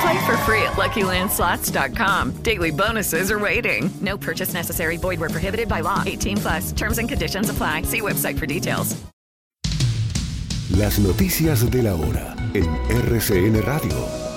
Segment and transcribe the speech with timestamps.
[0.00, 2.42] Play for free at LuckyLandSlots.com.
[2.42, 3.90] Daily bonuses are waiting.
[4.00, 4.96] No purchase necessary.
[4.96, 6.02] Void were prohibited by law.
[6.06, 6.72] 18 plus.
[6.72, 7.82] Terms and conditions apply.
[7.82, 8.96] See website for details.
[10.78, 12.64] Las noticias de la hora en
[13.08, 14.30] RCN Radio.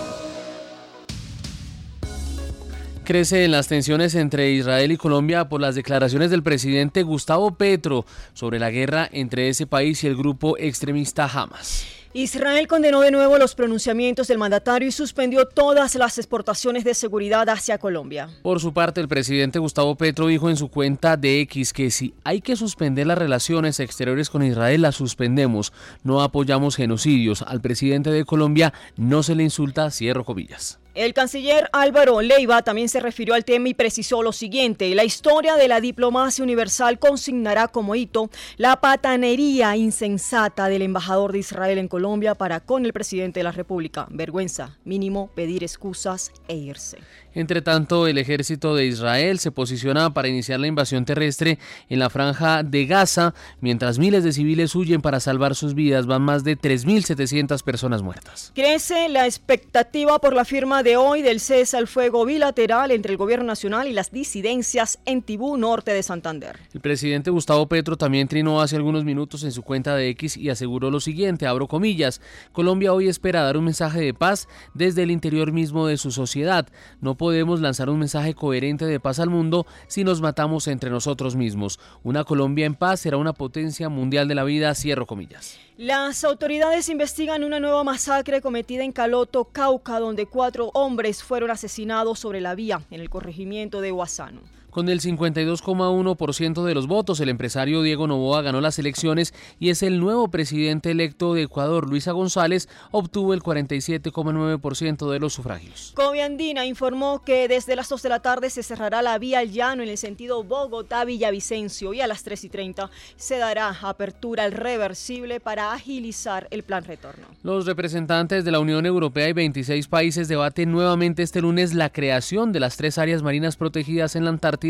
[3.03, 8.59] Crecen las tensiones entre Israel y Colombia por las declaraciones del presidente Gustavo Petro sobre
[8.59, 11.85] la guerra entre ese país y el grupo extremista Hamas.
[12.15, 17.49] Israel condenó de nuevo los pronunciamientos del mandatario y suspendió todas las exportaciones de seguridad
[17.49, 18.29] hacia Colombia.
[18.43, 22.13] Por su parte, el presidente Gustavo Petro dijo en su cuenta de X que si
[22.23, 25.73] hay que suspender las relaciones exteriores con Israel, las suspendemos.
[26.03, 27.41] No apoyamos genocidios.
[27.41, 30.82] Al presidente de Colombia no se le insulta, cierro comillas.
[30.95, 34.93] El canciller Álvaro Leiva también se refirió al tema y precisó lo siguiente.
[34.93, 41.39] La historia de la diplomacia universal consignará como hito la patanería insensata del embajador de
[41.39, 44.05] Israel en Colombia para con el presidente de la República.
[44.11, 46.99] Vergüenza, mínimo pedir excusas e irse.
[47.33, 51.57] Entre tanto, el ejército de Israel se posiciona para iniciar la invasión terrestre
[51.89, 56.05] en la franja de Gaza, mientras miles de civiles huyen para salvar sus vidas.
[56.05, 58.51] Van más de 3.700 personas muertas.
[58.53, 63.17] Crece la expectativa por la firma de hoy del cese al fuego bilateral entre el
[63.17, 66.59] gobierno nacional y las disidencias en Tibú, norte de Santander.
[66.73, 70.49] El presidente Gustavo Petro también trinó hace algunos minutos en su cuenta de X y
[70.49, 75.11] aseguró lo siguiente, abro comillas, Colombia hoy espera dar un mensaje de paz desde el
[75.11, 76.67] interior mismo de su sociedad.
[76.99, 81.35] No podemos lanzar un mensaje coherente de paz al mundo si nos matamos entre nosotros
[81.35, 81.79] mismos.
[82.03, 85.57] Una Colombia en paz será una potencia mundial de la vida, cierro comillas.
[85.77, 92.19] Las autoridades investigan una nueva masacre cometida en Caloto, Cauca, donde cuatro hombres fueron asesinados
[92.19, 94.41] sobre la vía en el corregimiento de Huasano.
[94.73, 99.83] Con el 52,1% de los votos, el empresario Diego Novoa ganó las elecciones y es
[99.83, 101.87] el nuevo presidente electo de Ecuador.
[101.87, 105.93] Luisa González obtuvo el 47,9% de los sufragios.
[105.95, 109.83] Coviandina informó que desde las 2 de la tarde se cerrará la vía al llano
[109.83, 115.39] en el sentido Bogotá-Villavicencio y a las 3 y 30 se dará apertura al reversible
[115.39, 117.27] para agilizar el plan retorno.
[117.43, 122.51] Los representantes de la Unión Europea y 26 países debaten nuevamente este lunes la creación
[122.51, 124.62] de las tres áreas marinas protegidas en la Antártida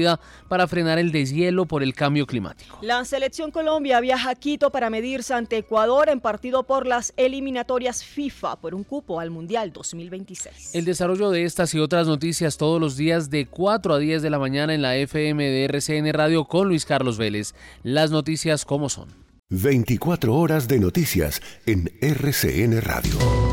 [0.47, 2.79] para frenar el deshielo por el cambio climático.
[2.81, 8.03] La selección Colombia viaja a Quito para medirse ante Ecuador en partido por las eliminatorias
[8.03, 10.75] FIFA por un cupo al Mundial 2026.
[10.75, 14.29] El desarrollo de estas y otras noticias todos los días de 4 a 10 de
[14.29, 17.53] la mañana en la FM de RCN Radio con Luis Carlos Vélez.
[17.83, 19.09] Las noticias como son.
[19.49, 23.52] 24 horas de noticias en RCN Radio.